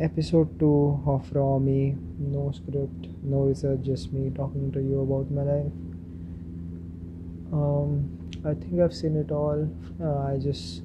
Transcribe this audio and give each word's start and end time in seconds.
episode 0.00 0.58
2 0.58 1.02
of 1.06 1.30
Raw 1.34 1.58
Me. 1.58 1.94
No 2.18 2.50
script, 2.52 3.08
no 3.22 3.40
research, 3.42 3.82
just 3.82 4.12
me 4.12 4.30
talking 4.30 4.72
to 4.72 4.80
you 4.80 5.02
about 5.02 5.30
my 5.30 5.42
life. 5.42 5.72
Um, 7.52 8.08
I 8.44 8.54
think 8.54 8.80
I've 8.80 8.94
seen 8.94 9.16
it 9.16 9.30
all. 9.30 9.68
Uh, 10.02 10.32
I 10.32 10.38
just 10.38 10.82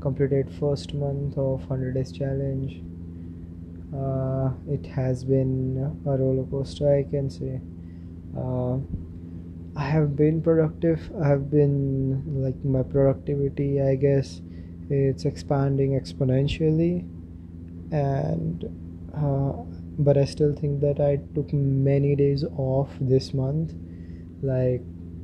completed 0.00 0.48
first 0.60 0.94
month 0.94 1.36
of 1.36 1.68
100 1.68 1.94
days 1.94 2.12
challenge. 2.12 2.80
Uh, 3.92 4.50
it 4.68 4.86
has 4.86 5.24
been 5.24 6.00
a 6.06 6.16
roller 6.16 6.44
coaster, 6.44 6.94
I 6.94 7.02
can 7.02 7.30
say. 7.30 7.60
Uh, 8.38 8.78
I 9.76 9.84
have 9.84 10.14
been 10.14 10.40
productive. 10.40 11.10
I 11.20 11.26
have 11.26 11.50
been 11.50 12.22
like 12.40 12.64
my 12.64 12.84
productivity, 12.84 13.82
I 13.82 13.96
guess, 13.96 14.40
it's 14.90 15.24
expanding 15.24 15.98
exponentially 16.00 17.04
and 17.92 18.64
uh, 19.16 19.52
but 19.98 20.16
i 20.16 20.24
still 20.24 20.54
think 20.54 20.80
that 20.80 21.00
i 21.00 21.16
took 21.34 21.52
many 21.52 22.16
days 22.16 22.44
off 22.56 22.90
this 23.00 23.32
month 23.34 23.72
like 24.42 24.82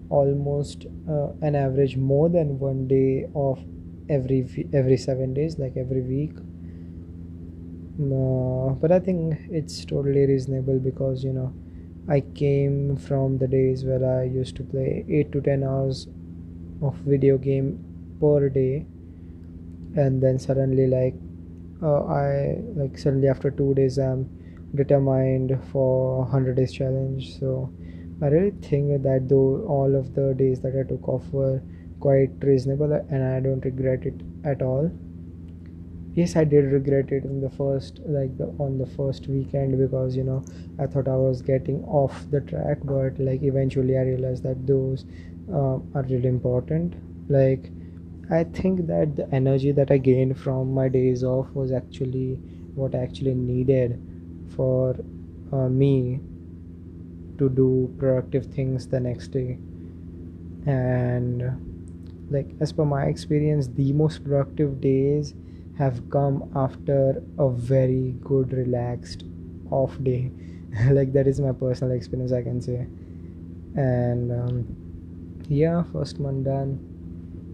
almost 0.08 0.86
uh, 1.08 1.28
an 1.42 1.54
average 1.54 1.96
more 1.96 2.28
than 2.28 2.58
one 2.58 2.86
day 2.88 3.26
off 3.34 3.60
every 4.08 4.68
every 4.72 4.96
7 4.96 5.32
days 5.34 5.58
like 5.58 5.76
every 5.76 6.02
week. 6.02 6.32
Uh, 8.00 8.72
but 8.82 8.90
i 8.90 8.98
think 8.98 9.36
it's 9.50 9.84
totally 9.84 10.24
reasonable 10.26 10.78
because 10.78 11.22
you 11.22 11.32
know 11.32 11.52
i 12.08 12.20
came 12.20 12.96
from 12.96 13.36
the 13.36 13.46
days 13.46 13.84
where 13.84 14.04
i 14.20 14.24
used 14.24 14.56
to 14.56 14.62
play 14.62 15.04
8 15.08 15.30
to 15.32 15.40
10 15.42 15.62
hours 15.62 16.08
of 16.82 16.94
video 17.06 17.36
game 17.36 17.78
per 18.20 18.48
day. 18.48 18.86
And 19.96 20.22
then 20.22 20.38
suddenly 20.38 20.86
like 20.86 21.14
uh, 21.82 22.04
i 22.04 22.56
like 22.76 22.98
suddenly 22.98 23.28
after 23.28 23.50
two 23.50 23.74
days 23.74 23.98
i'm 23.98 24.28
determined 24.74 25.58
for 25.72 26.18
100 26.18 26.56
days 26.56 26.72
challenge. 26.72 27.38
So 27.38 27.72
i 28.22 28.26
really 28.26 28.52
think 28.62 29.02
that 29.02 29.28
though 29.28 29.64
all 29.66 29.94
of 29.96 30.14
the 30.14 30.34
days 30.34 30.60
that 30.60 30.76
i 30.78 30.88
took 30.88 31.08
off 31.08 31.24
were 31.32 31.60
quite 31.98 32.30
reasonable 32.40 32.92
and 32.92 33.24
i 33.24 33.40
don't 33.40 33.64
regret 33.64 34.04
it 34.04 34.20
at 34.44 34.62
all. 34.62 34.90
Yes 36.14 36.36
i 36.36 36.44
did 36.44 36.64
regret 36.72 37.12
it 37.12 37.24
in 37.24 37.40
the 37.40 37.50
first 37.50 38.00
like 38.06 38.36
the 38.36 38.46
on 38.58 38.78
the 38.78 38.86
first 38.86 39.28
weekend 39.28 39.78
because 39.78 40.16
you 40.16 40.24
know 40.24 40.44
i 40.78 40.86
thought 40.86 41.08
i 41.08 41.16
was 41.16 41.40
getting 41.40 41.84
off 41.84 42.24
the 42.30 42.40
track 42.40 42.78
but 42.82 43.18
like 43.18 43.42
eventually 43.42 43.96
i 43.96 44.02
realized 44.02 44.42
that 44.42 44.66
those 44.66 45.04
uh, 45.52 45.78
are 45.94 46.04
really 46.08 46.28
important. 46.28 46.94
Like 47.28 47.70
I 48.30 48.44
think 48.44 48.86
that 48.86 49.16
the 49.16 49.28
energy 49.34 49.72
that 49.72 49.90
I 49.90 49.98
gained 49.98 50.38
from 50.38 50.72
my 50.72 50.88
days 50.88 51.22
off 51.22 51.54
was 51.54 51.70
actually 51.70 52.36
what 52.74 52.94
I 52.94 52.98
actually 52.98 53.34
needed 53.34 54.00
for 54.56 54.96
uh, 55.52 55.68
me 55.68 56.20
to 57.38 57.48
do 57.48 57.92
productive 57.98 58.46
things 58.46 58.86
the 58.86 59.00
next 59.00 59.28
day. 59.28 59.58
And 60.66 61.42
like 62.30 62.48
as 62.60 62.72
per 62.72 62.84
my 62.84 63.04
experience, 63.06 63.68
the 63.68 63.92
most 63.92 64.24
productive 64.24 64.80
days 64.80 65.34
have 65.78 66.08
come 66.10 66.50
after 66.54 67.22
a 67.38 67.48
very 67.50 68.14
good 68.22 68.52
relaxed 68.52 69.24
off 69.70 69.96
day. 70.02 70.30
like 70.90 71.12
that 71.14 71.26
is 71.26 71.40
my 71.40 71.52
personal 71.52 71.94
experience, 71.96 72.32
I 72.32 72.42
can 72.42 72.60
say. 72.60 72.86
And 73.76 74.32
um, 74.32 75.44
yeah, 75.48 75.82
first 75.92 76.18
month 76.20 76.44
done 76.44 76.89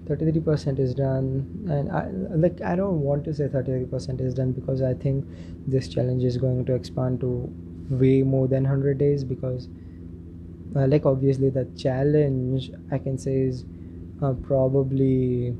33% 0.07 0.79
is 0.79 0.95
done. 0.95 1.29
And 1.69 1.91
i 1.91 2.09
like 2.45 2.61
i 2.63 2.77
don't 2.77 3.01
want 3.01 3.25
to 3.25 3.35
say 3.35 3.49
33% 3.49 4.21
is 4.21 4.35
done 4.35 4.53
because 4.53 4.83
i 4.83 4.95
think 4.95 5.25
this 5.67 5.89
challenge 5.89 6.25
is 6.25 6.37
going 6.37 6.65
to 6.67 6.75
expand 6.75 7.21
to 7.21 7.31
way 7.91 8.23
more 8.23 8.49
than 8.49 8.65
100 8.65 8.99
days 8.99 9.25
because 9.25 9.69
uh, 10.77 10.87
like 10.87 11.07
obviously 11.07 11.51
the 11.51 11.65
challenge 11.77 12.71
i 12.93 12.99
can 12.99 13.19
say 13.19 13.37
is 13.41 13.65
uh, 14.23 14.33
probably 14.33 15.55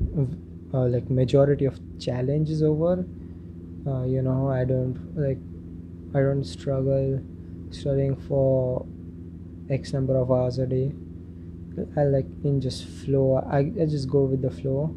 uh, 0.73 0.85
like 0.85 1.09
majority 1.09 1.65
of 1.65 1.79
challenge 1.99 2.49
is 2.49 2.63
over. 2.63 3.05
Uh, 3.87 4.03
you 4.03 4.21
know 4.21 4.49
i 4.49 4.65
don't 4.65 4.97
like 5.15 5.37
i 6.13 6.19
don't 6.19 6.43
struggle 6.43 7.21
studying 7.71 8.15
for 8.17 8.85
x 9.69 9.93
number 9.93 10.17
of 10.17 10.29
hours 10.29 10.57
a 10.57 10.67
day 10.67 10.91
I 11.95 12.03
like 12.03 12.25
in 12.43 12.61
just 12.61 12.85
flow. 12.85 13.35
I, 13.35 13.59
I 13.59 13.85
just 13.85 14.09
go 14.09 14.23
with 14.23 14.41
the 14.41 14.51
flow 14.51 14.95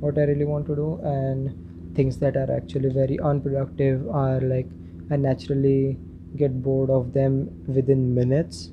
what 0.00 0.18
I 0.18 0.22
really 0.22 0.44
want 0.44 0.66
to 0.66 0.76
do 0.76 1.00
and 1.02 1.94
things 1.94 2.18
that 2.18 2.36
are 2.36 2.50
actually 2.54 2.90
very 2.90 3.18
unproductive 3.18 4.08
are 4.08 4.40
like 4.40 4.68
I 5.10 5.16
naturally 5.16 5.98
get 6.36 6.62
bored 6.62 6.90
of 6.90 7.12
them 7.12 7.64
within 7.66 8.14
minutes. 8.14 8.70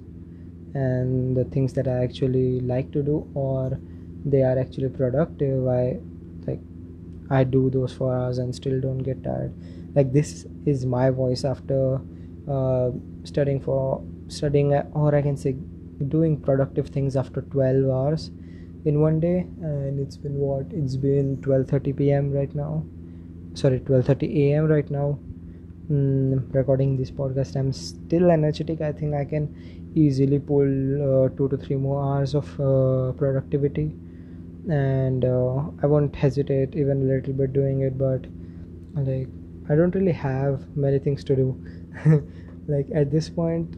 And 0.74 1.38
the 1.38 1.46
things 1.46 1.74
that 1.74 1.88
I 1.88 2.04
actually 2.04 2.60
like 2.60 2.92
to 2.94 3.04
do 3.04 3.30
or 3.36 3.80
they 4.26 4.42
are 4.42 4.58
actually 4.58 4.90
productive 4.90 5.68
I 5.68 6.00
like 6.48 6.60
I 7.30 7.44
do 7.44 7.70
those 7.70 7.94
for 7.94 8.14
hours 8.14 8.40
and 8.40 8.54
still 8.54 8.82
don't 8.82 8.98
get 8.98 9.24
tired. 9.24 9.54
Like 9.96 10.12
this 10.12 10.46
is 10.66 10.86
my 10.86 11.10
voice 11.12 11.46
after 11.46 12.02
uh, 12.50 12.90
studying 13.24 13.62
for 13.62 14.04
studying 14.28 14.74
or 14.74 15.16
I 15.16 15.22
can 15.22 15.38
say 15.38 15.56
doing 16.08 16.40
productive 16.40 16.88
things 16.88 17.16
after 17.16 17.42
12 17.42 17.90
hours 17.90 18.32
in 18.86 19.00
one 19.00 19.20
day 19.20 19.48
and 19.62 20.00
it's 20.00 20.18
been 20.18 20.36
what 20.38 20.66
it's 20.72 20.96
been 20.96 21.38
12:30 21.42 21.94
p.m. 21.94 22.32
right 22.32 22.54
now 22.56 22.84
sorry 23.54 23.80
12:30 23.80 24.52
a.m. 24.52 24.68
right 24.68 24.90
now 24.92 25.18
mm, 25.92 26.54
recording 26.54 26.98
this 26.98 27.12
podcast 27.12 27.56
i'm 27.56 27.72
still 27.72 28.32
energetic 28.32 28.82
i 28.82 28.92
think 28.92 29.14
i 29.14 29.24
can 29.24 29.48
easily 29.96 30.40
pull 30.40 31.26
uh, 31.26 31.30
2 31.38 31.50
to 31.50 31.58
3 31.58 31.76
more 31.78 32.04
hours 32.04 32.34
of 32.36 32.48
uh, 32.60 33.12
productivity 33.14 33.94
and 34.70 35.26
uh, 35.26 35.64
i 35.82 35.86
won't 35.86 36.16
hesitate 36.16 36.76
even 36.76 37.04
a 37.04 37.06
little 37.14 37.34
bit 37.34 37.54
doing 37.54 37.82
it 37.82 37.98
but 37.98 38.26
like 38.96 39.28
i 39.70 39.76
don't 39.76 39.96
really 39.96 40.12
have 40.12 40.66
many 40.76 41.00
things 41.00 41.24
to 41.24 41.36
do 41.36 41.48
like 42.68 42.88
at 42.94 43.12
this 43.12 43.30
point 43.30 43.76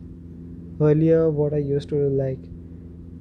earlier 0.81 1.29
what 1.29 1.53
i 1.53 1.57
used 1.57 1.89
to 1.89 1.95
like 1.95 2.39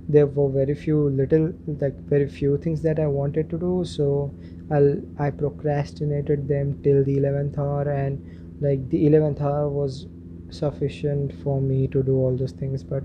there 0.08 0.26
were 0.26 0.48
very 0.50 0.74
few 0.74 1.08
little 1.08 1.52
like 1.80 1.94
very 2.14 2.28
few 2.28 2.56
things 2.58 2.82
that 2.82 2.98
i 2.98 3.06
wanted 3.06 3.48
to 3.48 3.58
do 3.58 3.84
so 3.84 4.32
i'll 4.70 4.96
i 5.18 5.30
procrastinated 5.30 6.46
them 6.48 6.78
till 6.82 7.02
the 7.04 7.16
11th 7.16 7.58
hour 7.58 7.88
and 7.90 8.60
like 8.60 8.88
the 8.90 9.06
11th 9.06 9.40
hour 9.40 9.68
was 9.68 10.06
sufficient 10.50 11.32
for 11.42 11.60
me 11.60 11.86
to 11.86 12.02
do 12.02 12.16
all 12.16 12.36
those 12.36 12.52
things 12.52 12.82
but 12.84 13.02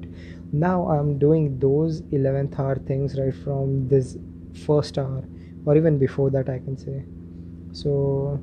now 0.52 0.88
i'm 0.90 1.18
doing 1.18 1.58
those 1.60 2.02
11th 2.02 2.60
hour 2.60 2.76
things 2.76 3.18
right 3.20 3.36
from 3.36 3.88
this 3.88 4.18
first 4.66 4.98
hour 4.98 5.24
or 5.66 5.78
even 5.78 5.98
before 5.98 6.30
that 6.30 6.50
i 6.50 6.60
can 6.60 6.78
say. 6.78 7.04
So 7.72 8.40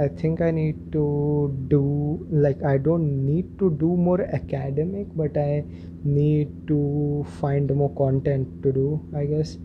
I 0.00 0.06
think 0.06 0.40
I 0.40 0.50
need 0.52 0.92
to 0.92 1.54
do 1.68 2.26
like 2.30 2.62
I 2.62 2.78
don't 2.78 3.26
need 3.26 3.58
to 3.58 3.70
do 3.70 3.96
more 3.96 4.20
academic, 4.20 5.08
but 5.16 5.36
I 5.36 5.64
need 6.04 6.68
to 6.68 7.26
find 7.40 7.74
more 7.74 7.90
content 7.96 8.62
to 8.62 8.72
do. 8.72 9.00
I 9.16 9.24
guess 9.24 9.58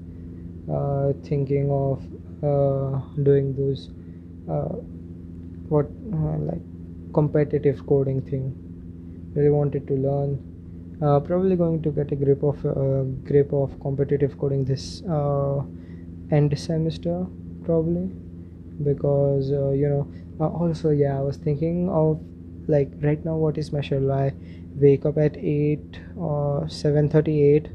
uh, 0.72 1.14
thinking 1.24 1.70
of 1.72 2.02
uh, 2.44 3.00
doing 3.22 3.54
those 3.56 3.92
uh, 4.50 4.76
what 5.70 5.86
uh, 6.14 6.38
like 6.50 6.62
competitive 7.14 7.86
coding 7.86 8.22
thing. 8.22 8.60
Really 9.36 9.50
wanted 9.50 9.88
to 9.88 9.94
learn. 9.94 10.40
Uh, 11.02 11.20
probably 11.20 11.56
going 11.56 11.82
to 11.84 11.92
get 11.92 12.12
a 12.12 12.16
grip 12.16 12.44
of 12.44 12.66
uh, 12.66 13.04
grip 13.30 13.54
of 13.54 13.80
competitive 13.82 14.38
coding 14.40 14.64
this 14.66 15.02
end 16.32 16.58
semester 16.58 17.26
probably 17.66 18.10
because 18.84 19.50
you 19.50 19.88
know 19.90 20.08
uh, 20.40 20.48
also 20.48 20.90
yeah 20.90 21.18
i 21.18 21.22
was 21.22 21.38
thinking 21.38 21.90
of 21.90 22.20
like 22.68 22.91
right 23.02 23.24
now 23.26 23.35
what 23.35 23.58
is 23.58 23.74
my 23.74 23.82
schedule? 23.82 24.12
I 24.12 24.34
wake 24.76 25.06
up 25.06 25.18
at 25.18 25.35
8 25.38 26.00
or 26.16 26.66
7.38 26.68 27.70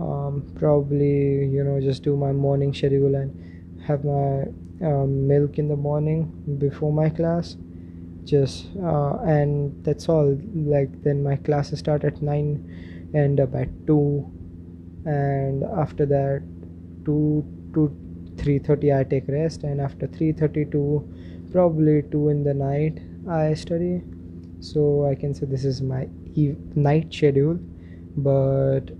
um, 0.00 0.50
probably 0.58 1.46
you 1.46 1.62
know 1.62 1.80
just 1.80 2.02
do 2.02 2.16
my 2.16 2.32
morning 2.32 2.72
schedule 2.72 3.14
and 3.14 3.82
have 3.86 4.04
my 4.04 4.44
um, 4.82 5.26
milk 5.26 5.58
in 5.58 5.68
the 5.68 5.76
morning 5.76 6.32
before 6.58 6.92
my 6.92 7.08
class. 7.08 7.56
Just 8.24 8.68
uh, 8.82 9.16
and 9.24 9.84
that's 9.84 10.08
all. 10.08 10.38
Like 10.54 11.02
then 11.02 11.22
my 11.22 11.36
classes 11.36 11.80
start 11.80 12.04
at 12.04 12.22
9 12.22 13.10
end 13.14 13.40
up 13.40 13.54
at 13.54 13.68
2 13.86 14.32
and 15.04 15.64
after 15.64 16.06
that 16.06 16.42
2 17.04 17.44
to 17.74 17.96
3.30 18.36 18.98
i 18.98 19.04
take 19.04 19.28
rest. 19.28 19.64
And 19.64 19.80
after 19.80 20.06
3.30 20.06 20.72
to 20.72 21.31
probably 21.52 22.02
2 22.10 22.28
in 22.28 22.42
the 22.44 22.54
night 22.54 23.00
i 23.28 23.54
study 23.54 24.02
so 24.60 25.06
i 25.10 25.14
can 25.14 25.34
say 25.34 25.46
this 25.46 25.64
is 25.64 25.82
my 25.82 26.08
night 26.74 27.12
schedule 27.12 27.58
but 28.16 28.90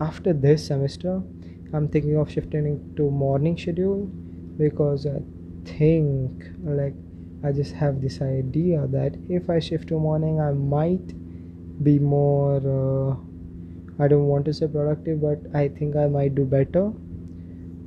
after 0.00 0.32
this 0.32 0.66
semester 0.66 1.22
i'm 1.72 1.88
thinking 1.88 2.16
of 2.16 2.30
shifting 2.30 2.66
to 2.96 3.10
morning 3.10 3.56
schedule 3.56 4.06
because 4.58 5.06
i 5.06 5.20
think 5.64 6.44
like 6.64 6.94
I 7.44 7.50
just 7.50 7.72
have 7.72 8.00
this 8.00 8.20
idea 8.22 8.86
that 8.86 9.16
if 9.28 9.50
I 9.50 9.58
shift 9.58 9.88
to 9.88 9.98
morning, 9.98 10.40
I 10.40 10.52
might 10.52 11.12
be 11.82 11.98
more. 11.98 12.58
Uh, 12.58 13.16
I 14.02 14.08
don't 14.08 14.26
want 14.26 14.44
to 14.44 14.54
say 14.54 14.68
productive, 14.68 15.20
but 15.20 15.40
I 15.54 15.68
think 15.68 15.96
I 15.96 16.06
might 16.06 16.36
do 16.36 16.44
better 16.44 16.92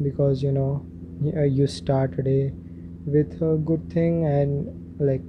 because 0.02 0.44
you 0.44 0.52
know 0.52 0.86
you 1.22 1.68
start 1.68 2.18
a 2.20 2.24
day 2.24 2.54
with 3.06 3.42
a 3.42 3.58
good 3.58 3.92
thing 3.92 4.26
and 4.26 5.00
like 5.00 5.22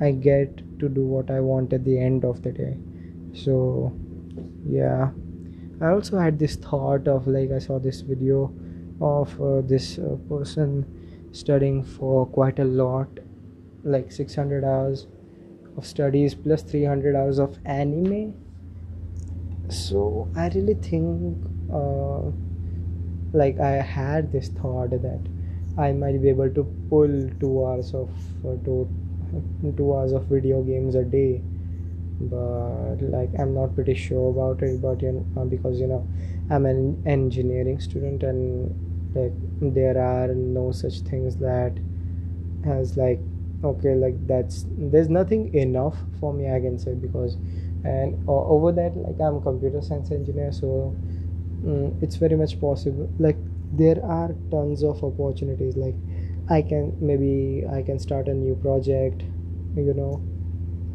I 0.00 0.10
get 0.10 0.56
to 0.80 0.88
do 0.88 1.02
what 1.02 1.30
I 1.30 1.40
want 1.40 1.72
at 1.72 1.84
the 1.84 1.98
end 1.98 2.24
of 2.24 2.42
the 2.42 2.52
day. 2.52 2.76
So, 3.32 3.92
yeah. 4.68 5.10
I 5.80 5.88
also 5.88 6.18
had 6.18 6.38
this 6.38 6.56
thought 6.56 7.08
of 7.08 7.26
like 7.26 7.50
I 7.50 7.58
saw 7.58 7.78
this 7.78 8.00
video 8.00 8.52
of 9.00 9.40
uh, 9.40 9.60
this 9.62 9.98
uh, 9.98 10.16
person 10.28 11.30
studying 11.32 11.82
for 11.82 12.26
quite 12.26 12.58
a 12.58 12.64
lot 12.64 13.08
like 13.82 14.10
600 14.10 14.64
hours 14.64 15.06
of 15.76 15.84
studies 15.84 16.34
plus 16.34 16.62
300 16.62 17.16
hours 17.16 17.38
of 17.38 17.58
anime 17.64 18.34
so 19.68 20.28
i 20.36 20.48
really 20.48 20.74
think 20.74 21.44
uh, 21.72 22.20
like 23.32 23.58
i 23.58 23.72
had 23.72 24.30
this 24.32 24.48
thought 24.48 24.90
that 24.90 25.20
i 25.76 25.92
might 25.92 26.20
be 26.22 26.28
able 26.28 26.50
to 26.50 26.64
pull 26.90 27.14
two 27.40 27.64
hours 27.66 27.94
of 27.94 28.10
uh, 28.46 28.56
two, 28.64 28.88
two 29.76 29.94
hours 29.94 30.12
of 30.12 30.24
video 30.26 30.62
games 30.62 30.94
a 30.94 31.04
day. 31.04 31.42
But 32.20 33.02
like 33.02 33.30
i'm 33.40 33.54
not 33.54 33.74
pretty 33.74 33.94
sure 33.94 34.30
about 34.30 34.62
it 34.62 34.80
but 34.80 35.02
you 35.02 35.12
know 35.12 35.26
uh, 35.42 35.44
because 35.44 35.80
you 35.80 35.88
know 35.88 36.06
i'm 36.50 36.64
an 36.66 37.02
engineering 37.06 37.80
student 37.80 38.22
and 38.22 38.70
like 39.14 39.32
there 39.74 39.98
are 39.98 40.28
no 40.34 40.70
such 40.72 41.00
things 41.00 41.36
that 41.38 41.76
has 42.64 42.96
like 42.96 43.20
okay 43.64 43.94
like 43.94 44.14
that's 44.26 44.66
there's 44.78 45.08
nothing 45.08 45.52
enough 45.54 45.96
for 46.20 46.32
me 46.32 46.50
i 46.50 46.60
can 46.60 46.78
say 46.78 46.94
because 46.94 47.36
and 47.84 48.14
uh, 48.28 48.32
over 48.46 48.72
that 48.72 48.96
like 48.96 49.20
i'm 49.20 49.40
computer 49.42 49.82
science 49.82 50.10
engineer 50.10 50.52
so 50.52 50.94
um, 51.66 51.94
it's 52.02 52.16
very 52.16 52.36
much 52.36 52.60
possible 52.60 53.08
like 53.18 53.36
there 53.76 54.04
are 54.04 54.34
tons 54.50 54.82
of 54.82 55.02
opportunities 55.04 55.76
like 55.76 55.96
i 56.48 56.60
can 56.62 56.92
maybe 57.00 57.64
i 57.72 57.82
can 57.82 57.98
start 57.98 58.28
a 58.28 58.34
new 58.34 58.54
project 58.56 59.22
you 59.76 59.94
know 59.94 60.22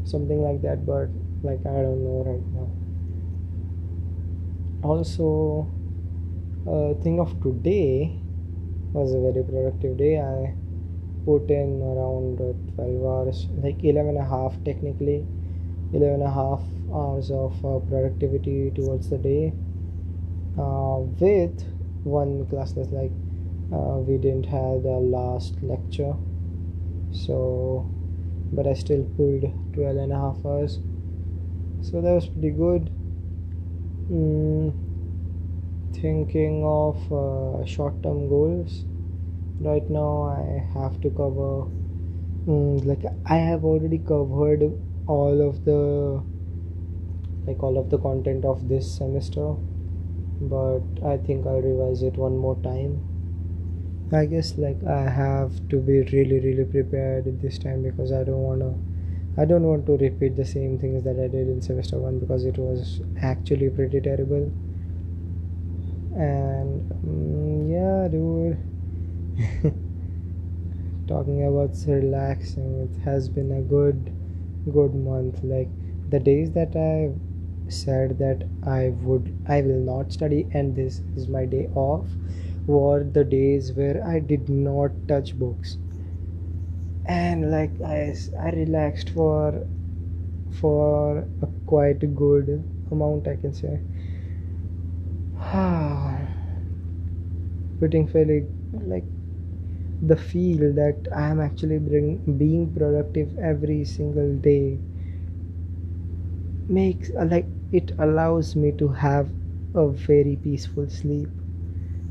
something 0.06 0.42
like 0.42 0.62
that 0.62 0.86
but 0.86 1.10
like 1.44 1.60
i 1.66 1.82
don't 1.82 2.04
know 2.04 2.24
right 2.26 2.46
now. 2.54 2.70
Also 4.82 5.68
uh, 6.68 6.94
thing 7.04 7.20
of 7.20 7.42
today 7.42 8.16
was 8.94 9.14
a 9.14 9.20
very 9.20 9.44
productive 9.44 9.98
day. 9.98 10.20
I 10.20 10.54
put 11.26 11.50
in 11.50 11.82
around 11.82 12.40
uh, 12.42 12.54
12 12.76 13.06
hours 13.06 13.48
like 13.64 13.84
11 13.84 14.16
and 14.16 14.26
a 14.26 14.30
half 14.30 14.56
technically 14.64 15.26
11 15.94 16.22
and 16.22 16.24
a 16.24 16.32
half 16.32 16.64
hours 16.94 17.30
of 17.32 17.54
uh, 17.66 17.80
productivity 17.90 18.72
towards 18.72 19.10
the 19.10 19.18
day 19.18 19.54
uh, 20.58 21.00
with 21.20 21.64
one 22.04 22.46
classless 22.46 22.92
like 22.92 23.12
uh, 23.72 24.00
we 24.00 24.18
didn't 24.18 24.46
have 24.46 24.84
the 24.84 25.00
last 25.00 25.62
lecture. 25.62 26.16
So 27.12 27.90
but 28.52 28.68
I 28.68 28.74
still 28.74 29.04
pulled 29.16 29.44
12 29.74 29.98
and 29.98 30.12
a 30.12 30.16
half 30.16 30.46
hours. 30.46 30.80
So 31.82 32.02
that 32.02 32.12
was 32.12 32.28
pretty 32.28 32.50
good. 32.50 32.90
Mm, 34.12 34.74
thinking 35.94 36.64
of 36.66 36.98
uh, 37.12 37.66
short-term 37.66 38.28
goals. 38.28 38.86
Right 39.60 39.88
now 39.90 40.24
I 40.24 40.66
have 40.74 41.00
to 41.02 41.10
cover 41.10 41.68
mm, 42.48 42.86
like 42.86 43.04
I 43.26 43.36
have 43.36 43.64
already 43.66 44.00
covered 44.00 44.64
all 45.06 45.48
of 45.48 45.66
the 45.66 46.24
like 47.46 47.62
all 47.64 47.78
of 47.78 47.90
the 47.90 47.98
content 47.98 48.46
of 48.46 48.68
this 48.68 48.92
semester 48.98 49.56
but 50.42 50.82
I 51.06 51.18
think 51.18 51.46
I'll 51.46 51.62
revise 51.62 52.02
it 52.02 52.16
one 52.16 52.38
more 52.38 52.56
time. 52.64 53.00
I 54.12 54.26
guess 54.26 54.58
like 54.58 54.84
I 54.86 55.08
have 55.08 55.70
to 55.70 55.78
be 55.78 56.02
really 56.02 56.40
really 56.40 56.66
prepared 56.66 57.42
this 57.42 57.60
time 57.60 57.84
because 57.84 58.12
I 58.12 58.24
don't 58.24 58.42
want 58.42 58.62
to 58.62 58.74
I 59.40 59.46
don't 59.46 59.64
want 59.64 59.86
to 59.86 59.98
repeat 59.98 60.36
the 60.36 60.46
same 60.46 60.80
things 60.80 61.04
that 61.04 61.20
I 61.20 61.28
did 61.28 61.48
in 61.48 61.62
semester 61.62 61.98
1 61.98 62.20
because 62.20 62.46
it 62.46 62.58
was 62.58 63.02
actually 63.22 63.70
pretty 63.70 64.02
terrible. 64.02 64.52
And 66.16 66.92
um, 66.92 67.70
yeah 67.70 68.08
dude. 68.08 68.58
Talking 71.08 71.46
about 71.46 71.76
relaxing 71.88 72.90
it 72.90 73.04
has 73.04 73.30
been 73.30 73.52
a 73.52 73.62
good 73.62 74.12
good 74.72 74.96
month. 74.96 75.44
Like 75.44 75.70
the 76.10 76.20
days 76.20 76.52
that 76.54 76.76
I 76.76 77.14
said 77.70 78.18
that 78.20 78.44
I 78.64 78.90
would 78.90 79.34
I 79.48 79.62
will 79.62 79.80
not 79.80 80.12
study 80.14 80.48
and 80.52 80.76
this 80.76 81.02
is 81.16 81.28
my 81.28 81.46
day 81.46 81.68
off 81.76 82.16
were 82.68 83.04
the 83.04 83.24
days 83.24 83.74
where 83.74 84.06
I 84.06 84.20
did 84.20 84.50
not 84.50 84.92
touch 85.08 85.38
books. 85.38 85.78
And 87.06 87.52
like 87.52 87.82
I, 87.82 88.16
I 88.40 88.50
relaxed 88.52 89.10
for 89.10 89.66
for 90.52 91.20
a 91.42 91.48
quite 91.68 92.16
good 92.16 92.64
amount 92.92 93.28
I 93.28 93.36
can 93.38 93.54
say. 93.54 93.82
Putting 97.80 98.08
fairly 98.08 98.46
like 98.74 99.06
the 100.02 100.18
feel 100.18 100.74
that 100.74 101.08
I 101.16 101.30
am 101.30 101.40
actually 101.42 101.80
bring, 101.80 102.18
being 102.38 102.74
productive 102.74 103.38
every 103.40 103.86
single 103.86 104.36
day 104.36 104.80
makes 106.68 107.10
uh, 107.20 107.26
like 107.26 107.46
it 107.72 107.92
allows 108.00 108.56
me 108.56 108.72
to 108.74 108.88
have 108.90 109.32
a 109.74 109.88
very 109.90 110.36
peaceful 110.36 110.88
sleep 110.90 111.30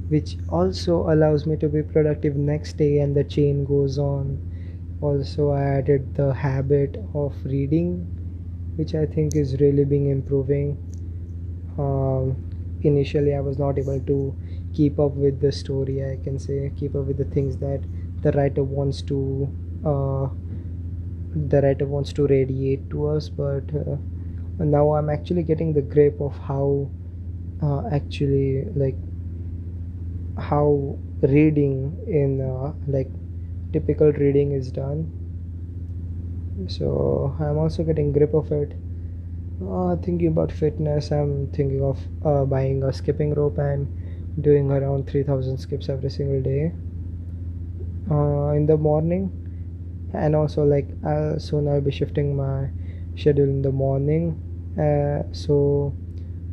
which 0.08 0.38
also 0.49 1.10
allows 1.12 1.46
me 1.46 1.56
to 1.56 1.69
be 1.69 1.82
productive 1.82 2.37
next 2.37 2.76
day 2.78 2.99
and 2.99 3.16
the 3.16 3.25
chain 3.25 3.64
goes 3.64 3.99
on. 3.99 4.40
Also 5.00 5.50
i 5.50 5.62
added 5.64 6.14
the 6.14 6.32
habit 6.34 6.96
of 7.14 7.34
reading 7.44 7.90
which 8.76 8.94
i 8.94 9.06
think 9.06 9.37
is 9.37 9.60
really 9.60 9.84
being 9.84 10.08
improving. 10.10 10.78
Um, 11.78 12.37
initially 12.82 13.34
i 13.34 13.40
was 13.40 13.58
not 13.58 13.78
able 13.78 14.00
to 14.00 14.37
keep 14.72 14.99
up 15.00 15.12
with 15.12 15.40
the 15.40 15.50
story 15.50 16.05
i 16.05 16.16
can 16.22 16.38
say 16.38 16.72
keep 16.76 16.94
up 16.94 17.06
with 17.06 17.16
the 17.16 17.25
things 17.25 17.56
that 17.58 17.81
the 18.22 18.31
writer 18.32 18.62
wants 18.62 19.02
to 19.02 19.49
uh, 19.84 20.28
the 21.34 21.60
writer 21.62 21.87
wants 21.87 22.12
to 22.12 22.26
radiate 22.26 22.88
to 22.90 23.06
us 23.06 23.28
but 23.28 23.65
uh, 23.74 23.96
now 24.65 24.93
i'm 24.94 25.08
actually 25.10 25.43
getting 25.43 25.72
the 25.72 25.82
grip 25.82 26.20
of 26.20 26.36
how 26.38 26.91
uh, 27.62 27.82
actually 27.93 28.65
like 28.77 28.96
how 30.38 30.98
reading 31.22 31.94
in 32.06 32.41
uh, 32.41 32.72
like 32.86 33.10
typical 33.72 34.12
reading 34.12 34.53
is 34.53 34.72
done. 34.72 35.12
So 36.69 37.34
i'm 37.41 37.58
also 37.58 37.82
getting 37.82 38.12
grip 38.12 38.32
of 38.34 38.53
it. 38.53 38.74
Uh, 39.62 39.96
thinking 39.96 40.29
about 40.29 40.53
fitness 40.53 41.10
i'm 41.12 41.48
thinking 41.48 41.82
of 41.82 42.00
uh, 42.24 42.44
buying 42.44 42.82
a 42.84 42.93
skipping 42.93 43.34
rope 43.34 43.58
and 43.58 43.88
doing 44.41 44.70
around 44.70 45.06
3000 45.08 45.58
skips 45.58 45.88
every 45.88 46.10
single 46.10 46.43
day. 46.43 46.72
Uh, 48.10 48.50
in 48.56 48.67
the 48.67 48.77
morning. 48.77 49.31
And 50.12 50.36
also 50.36 50.65
like 50.65 50.88
soon 51.38 51.69
i'll 51.69 51.81
be 51.82 51.91
shifting 51.93 52.36
my 52.36 52.70
schedule 53.17 53.44
in 53.48 53.62
the 53.62 53.72
morning 53.72 54.41
uh, 54.79 55.23
so 55.32 55.94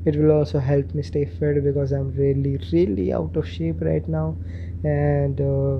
it 0.06 0.16
will 0.16 0.32
also 0.32 0.60
help 0.60 0.94
me 0.94 1.02
stay 1.02 1.26
fit 1.26 1.64
because 1.64 1.92
i'm 1.92 2.12
really 2.16 2.58
really 2.72 3.12
out 3.14 3.36
of 3.36 3.48
shape 3.48 3.82
right 3.82 4.08
now. 4.08 4.36
And 4.84 5.42
uh, 5.42 5.78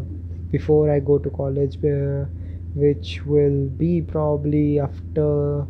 before 0.52 0.92
i 0.92 1.00
go 1.00 1.18
to 1.20 1.30
college 1.30 1.78
uh, 1.84 2.26
which 2.74 3.24
will 3.26 3.68
be 3.68 4.02
probably 4.02 4.80
after 4.80 5.66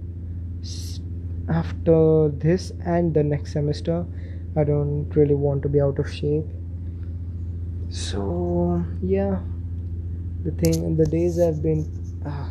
after 1.49 2.29
this 2.29 2.71
and 2.85 3.13
the 3.13 3.23
next 3.23 3.51
semester 3.53 4.05
i 4.55 4.63
don't 4.63 5.09
really 5.15 5.35
want 5.35 5.61
to 5.63 5.69
be 5.69 5.81
out 5.81 5.99
of 5.99 6.11
shape. 6.11 6.45
So 7.89 8.83
yeah 9.01 9.39
the 10.43 10.51
thing 10.51 10.95
the 10.95 11.05
days 11.05 11.39
have 11.39 11.61
been 11.61 11.83
uh, 12.25 12.49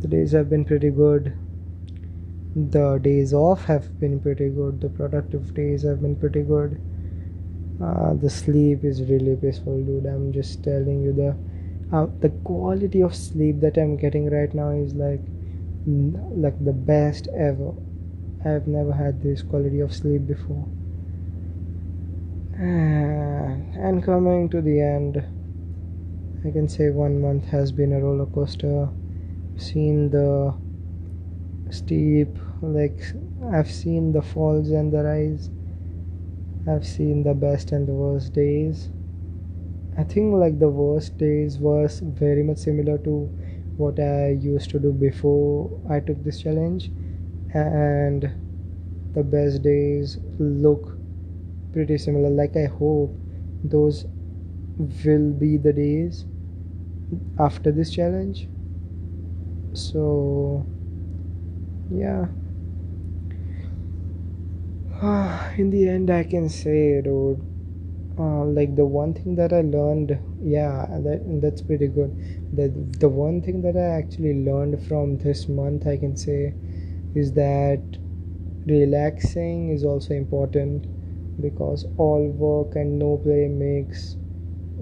the 0.00 0.08
days 0.08 0.32
have 0.32 0.50
been 0.50 0.64
pretty 0.64 0.90
good 0.90 1.32
the 2.54 2.98
days 2.98 3.32
off 3.32 3.64
have 3.64 3.98
been 4.00 4.20
pretty 4.20 4.48
good. 4.48 4.80
The 4.80 4.88
productive 4.88 5.54
days 5.54 5.82
have 5.82 6.00
been 6.02 6.16
pretty 6.16 6.42
good. 6.42 6.80
Uh, 7.82 8.14
the 8.14 8.30
sleep 8.30 8.84
is 8.84 9.02
really 9.02 9.36
peaceful 9.36 9.82
dude. 9.82 10.06
I'm 10.06 10.32
just 10.32 10.62
telling 10.62 11.02
you 11.02 11.12
the 11.12 11.36
uh, 11.92 12.06
the 12.20 12.30
quality 12.44 13.02
of 13.02 13.14
sleep 13.14 13.60
that 13.60 13.76
i'm 13.76 13.96
getting 13.96 14.30
right 14.30 14.52
now 14.54 14.70
is 14.70 14.94
like 14.94 15.20
like 15.86 16.64
the 16.64 16.72
best 16.72 17.28
ever. 17.36 17.72
I've 18.44 18.66
never 18.66 18.92
had 18.92 19.22
this 19.22 19.42
quality 19.42 19.80
of 19.80 19.92
sleep 19.92 20.26
before. 20.26 20.66
And 22.56 24.02
coming 24.02 24.48
to 24.50 24.60
the 24.60 24.80
end 24.80 25.22
i 26.46 26.50
can 26.50 26.68
say 26.68 26.90
one 26.90 27.20
month 27.20 27.44
has 27.46 27.72
been 27.72 27.92
a 27.92 28.00
roller 28.00 28.26
coaster. 28.26 28.88
Seen 29.56 30.10
the 30.10 30.54
steep 31.70 32.38
like 32.62 33.00
i've 33.52 33.70
seen 33.70 34.12
the 34.12 34.22
falls 34.22 34.70
and 34.70 34.92
the 34.92 35.02
rise. 35.02 35.50
I've 36.66 36.86
seen 36.86 37.22
the 37.22 37.32
best 37.34 37.72
and 37.72 37.86
the 37.86 37.92
worst 37.94 38.32
days. 38.34 38.90
I 39.96 40.04
think 40.04 40.34
like 40.34 40.58
the 40.58 40.68
worst 40.68 41.16
days 41.18 41.58
was 41.58 42.00
very 42.00 42.42
much 42.42 42.58
similar 42.58 42.98
to 42.98 43.30
what 43.76 43.98
i 43.98 44.30
used 44.30 44.70
to 44.70 44.78
do 44.78 44.92
before 44.92 45.70
i 45.90 46.00
took 46.00 46.22
this 46.24 46.40
challenge. 46.42 46.90
And 47.54 48.30
the 49.14 49.22
best 49.22 49.62
days 49.62 50.18
look 50.38 50.98
pretty 51.72 51.98
similar. 51.98 52.30
Like 52.30 52.56
i 52.56 52.66
hope 52.66 53.16
those 53.62 54.06
will 55.04 55.30
be 55.32 55.56
the 55.56 55.72
days 55.72 56.24
after 57.38 57.70
this 57.72 57.90
challenge. 57.90 58.48
So 59.72 60.64
yeah. 61.90 62.26
In 65.58 65.70
the 65.70 65.88
end 65.88 66.10
i 66.10 66.24
can 66.24 66.48
say 66.48 67.00
dude 67.02 67.40
uh, 68.18 68.44
like 68.44 68.74
the 68.76 68.84
one 68.84 69.12
thing 69.14 69.34
that 69.36 69.52
i 69.52 69.60
learned 69.60 70.18
yeah 70.42 70.86
that 71.06 71.22
that's 71.42 71.62
pretty 71.62 71.88
good. 71.88 72.10
The 72.52 72.68
the 72.98 73.08
one 73.08 73.40
thing 73.42 73.60
that 73.62 73.76
i 73.76 73.88
actually 74.00 74.34
learned 74.44 74.82
from 74.86 75.18
this 75.18 75.48
month 75.48 75.86
i 75.86 75.96
can 75.96 76.16
say 76.16 76.54
is 77.14 77.32
that 77.32 77.82
relaxing 78.66 79.70
is 79.70 79.84
also 79.84 80.14
important 80.14 80.86
because 81.40 81.86
all 81.96 82.26
work 82.28 82.76
and 82.76 82.98
no 82.98 83.16
play 83.18 83.46
makes 83.48 84.16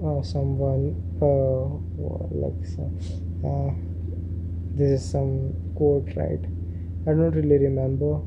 uh, 0.05 0.21
someone 0.21 0.85
uh, 1.21 1.65
like 2.43 2.63
uh, 3.45 3.71
this 4.75 5.01
is 5.01 5.11
some 5.11 5.53
quote 5.75 6.15
right 6.15 6.52
i 7.05 7.11
don't 7.11 7.31
really 7.35 7.57
remember. 7.57 8.21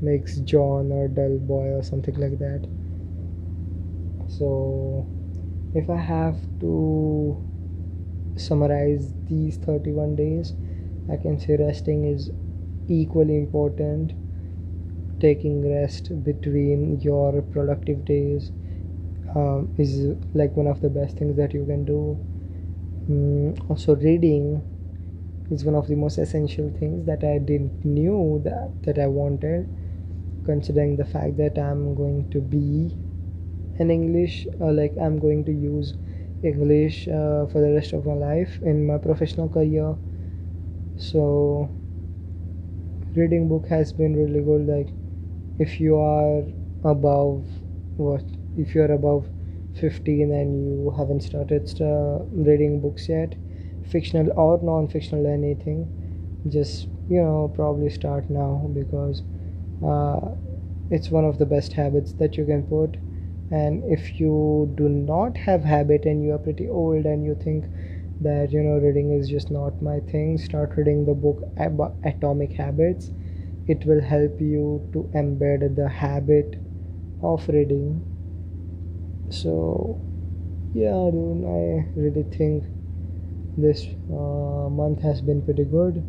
Makes 0.00 0.36
john 0.40 0.92
or 0.92 1.08
dull 1.08 1.38
boy 1.38 1.68
or 1.78 1.82
something 1.82 2.14
like 2.16 2.38
that. 2.38 2.68
So 4.26 5.06
if 5.74 5.88
i 5.90 5.96
have 5.98 6.38
to 6.60 7.42
summarize 8.36 9.14
these 9.28 9.56
31 9.58 10.16
days 10.16 10.54
i 11.08 11.16
can 11.16 11.38
say 11.38 11.56
resting 11.56 12.04
is 12.04 12.30
equally 12.88 13.36
important. 13.38 14.14
Taking 15.20 15.66
rest 15.66 16.22
between 16.22 17.00
your 17.00 17.40
productive 17.40 18.04
days 18.04 18.50
um, 19.34 19.72
is 19.78 20.16
like 20.34 20.56
one 20.56 20.66
of 20.66 20.80
the 20.80 20.90
best 20.90 21.16
things 21.18 21.36
that 21.36 21.54
you 21.54 21.64
can 21.66 21.84
do. 21.84 22.18
Mm, 23.08 23.58
also 23.70 23.96
reading 23.96 24.62
is 25.52 25.64
one 25.64 25.74
of 25.74 25.86
the 25.88 25.94
most 25.94 26.18
essential 26.18 26.70
things 26.78 27.06
that 27.06 27.22
i 27.24 27.38
didn't 27.38 27.84
knew 27.84 28.40
that 28.44 28.70
that 28.82 28.98
i 28.98 29.06
wanted 29.06 29.68
considering 30.44 30.96
the 30.96 31.04
fact 31.04 31.36
that 31.36 31.58
i'm 31.58 31.94
going 31.94 32.28
to 32.30 32.40
be 32.40 32.96
an 33.78 33.90
english 33.90 34.46
uh, 34.60 34.72
like 34.72 34.92
i'm 35.00 35.18
going 35.18 35.44
to 35.44 35.52
use 35.52 35.94
english 36.42 37.08
uh, 37.08 37.46
for 37.46 37.60
the 37.60 37.72
rest 37.72 37.92
of 37.92 38.04
my 38.06 38.14
life 38.14 38.58
in 38.62 38.86
my 38.86 38.98
professional 38.98 39.48
career. 39.48 39.94
So 40.96 41.70
reading 43.14 43.48
book 43.48 43.66
has 43.68 43.92
been 43.92 44.14
really 44.16 44.42
good 44.42 44.66
like 44.66 44.88
if 45.58 45.80
you 45.80 45.96
are 45.96 46.42
above 46.90 47.44
what 47.96 48.24
if 48.56 48.74
you 48.74 48.82
are 48.82 48.92
above 48.92 49.26
15 49.74 50.32
and 50.32 50.82
you 50.84 50.90
haven't 50.96 51.20
started 51.22 51.68
uh, 51.80 52.18
reading 52.48 52.80
books 52.80 53.08
yet 53.08 53.34
fictional 53.84 54.32
or 54.36 54.58
non-fictional 54.62 55.26
anything 55.26 55.90
just 56.48 56.88
you 57.08 57.22
know 57.22 57.48
probably 57.54 57.90
start 57.90 58.28
now 58.30 58.70
because 58.74 59.22
uh, 59.86 60.20
it's 60.90 61.10
one 61.10 61.24
of 61.24 61.38
the 61.38 61.46
best 61.46 61.72
habits 61.72 62.12
that 62.14 62.36
you 62.36 62.44
can 62.44 62.62
put. 62.62 62.98
And 63.50 63.82
if 63.84 64.18
you 64.20 64.72
do 64.76 64.88
not 64.88 65.36
have 65.38 65.62
habit 65.64 66.06
and 66.06 66.22
you 66.24 66.32
are 66.32 66.38
pretty 66.38 66.68
old 66.68 67.04
and 67.04 67.24
you 67.24 67.34
think 67.34 67.66
that 68.20 68.52
you 68.52 68.62
know 68.62 68.78
reading 68.78 69.12
is 69.12 69.28
just 69.28 69.50
not 69.50 69.82
my 69.82 70.00
thing 70.00 70.38
start 70.38 70.76
reading 70.76 71.04
the 71.04 71.14
book 71.14 71.42
atomic 72.04 72.52
habits. 72.54 73.10
It 73.66 73.84
will 73.86 74.00
help 74.00 74.40
you 74.40 74.88
to 74.92 75.08
embed 75.14 75.76
the 75.76 75.88
habit 75.88 76.64
of 77.20 77.48
reading. 77.48 78.02
So 79.30 80.02
yeah 80.72 81.10
dude 81.12 81.44
i 81.46 81.90
really 81.96 82.24
think 82.24 82.64
this 83.56 83.86
uh, 84.10 84.68
month 84.70 85.00
has 85.02 85.20
been 85.22 85.42
pretty 85.42 85.64
good. 85.64 86.04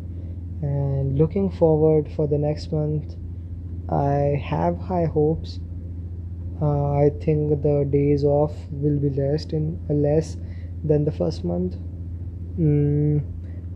And 0.60 1.18
looking 1.18 1.50
forward 1.50 2.10
for 2.10 2.26
the 2.28 2.38
next 2.38 2.72
month 2.72 3.16
i 3.88 4.40
have 4.44 4.78
high 4.78 5.06
hopes. 5.06 5.60
Uh, 6.60 6.90
i 7.04 7.10
think 7.22 7.62
the 7.62 7.84
days 7.90 8.24
off 8.24 8.66
will 8.70 8.98
be 8.98 9.08
less 9.10 9.44
in 9.58 9.80
less 9.88 10.36
than 10.82 11.04
the 11.04 11.12
first 11.12 11.44
month. 11.44 11.76
Mm, 12.58 13.24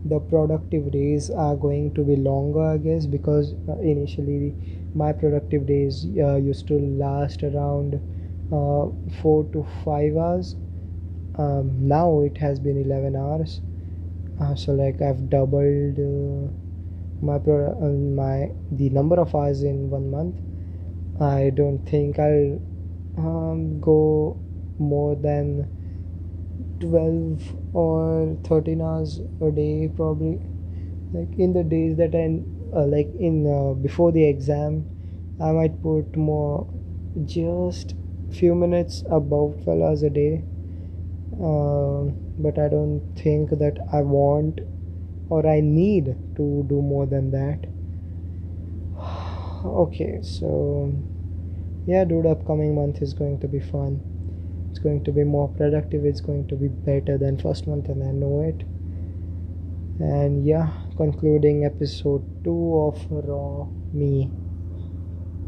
the 0.05 0.19
productive 0.19 0.91
days 0.91 1.29
are 1.29 1.55
going 1.55 1.91
to 1.93 2.03
be 2.05 2.15
longer 2.17 2.61
i 2.63 2.77
guess 2.77 3.05
because 3.07 3.55
uh, 3.69 3.77
initially 3.79 4.55
my 4.93 5.11
productive 5.13 5.65
days 5.67 6.05
uh, 6.27 6.35
used 6.35 6.67
to 6.67 6.79
last 6.79 7.43
around 7.43 8.01
uh, 8.51 8.87
4 9.21 9.45
to 9.53 9.65
5 9.85 10.17
hours 10.17 10.55
um, 11.43 11.65
now 11.87 12.21
it 12.21 12.37
has 12.39 12.59
been 12.59 12.77
11 12.77 13.15
hours. 13.15 13.61
Uh, 14.39 14.55
so 14.55 14.73
like 14.73 15.01
i've 15.01 15.29
doubled 15.29 15.99
uh, 15.99 16.51
my 17.21 17.37
pro- 17.39 17.75
uh, 17.87 17.89
my 18.21 18.51
the 18.71 18.89
number 18.91 19.19
of 19.19 19.35
hours 19.35 19.63
in 19.63 19.89
one 19.89 20.09
month. 20.11 20.37
I 21.19 21.51
don't 21.51 21.79
think 21.85 22.19
i'll 22.19 22.59
um, 23.17 23.79
go 23.79 24.37
more 24.79 25.15
than 25.15 25.67
12 26.79 27.55
or 27.73 28.37
13 28.43 28.81
hours 28.81 29.21
a 29.41 29.51
day 29.51 29.89
probably. 29.95 30.39
Like 31.13 31.37
in 31.37 31.53
the 31.53 31.63
days 31.63 31.97
that 31.97 32.15
i 32.15 32.25
uh, 32.77 32.85
like 32.85 33.11
in 33.19 33.47
uh, 33.47 33.73
before 33.73 34.11
the 34.11 34.25
exam 34.25 34.85
i 35.39 35.51
might 35.51 35.81
put 35.81 36.15
more 36.17 36.67
just 37.25 37.95
few 38.29 38.55
minutes 38.55 39.03
above 39.09 39.55
12 39.63 39.81
hours 39.81 40.03
a 40.03 40.09
day 40.09 40.45
uh, 41.33 42.03
but 42.39 42.57
i 42.57 42.67
don't 42.67 43.01
think 43.15 43.49
that 43.51 43.77
i 43.93 44.01
want 44.01 44.59
or 45.29 45.45
i 45.47 45.59
need 45.59 46.05
to 46.35 46.65
do 46.67 46.81
more 46.81 47.05
than 47.05 47.31
that. 47.31 47.65
Okay 49.65 50.19
so 50.21 50.93
yeah 51.85 52.05
dude 52.05 52.25
upcoming 52.25 52.73
month 52.75 53.01
is 53.01 53.13
going 53.13 53.39
to 53.41 53.47
be 53.47 53.59
fun. 53.59 53.99
It's 54.69 54.79
going 54.79 55.03
to 55.03 55.11
be 55.11 55.23
more 55.23 55.49
productive. 55.49 56.05
It's 56.05 56.21
going 56.21 56.47
to 56.47 56.55
be 56.55 56.69
better 56.69 57.17
than 57.17 57.37
first 57.37 57.67
month 57.67 57.89
and 57.89 58.01
i 58.01 58.11
know 58.11 58.41
it. 58.41 58.61
And 59.99 60.45
yeah 60.45 60.69
concluding 60.95 61.65
episode 61.65 62.23
2 62.43 62.77
of 62.79 63.11
raw 63.11 63.67
me 63.91 64.31